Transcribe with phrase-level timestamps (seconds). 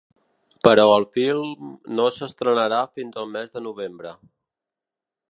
[0.67, 1.67] Però el film
[1.99, 4.15] no s’estrenarà fins el mes de novembre.